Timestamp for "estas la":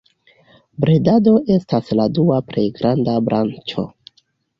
1.55-2.07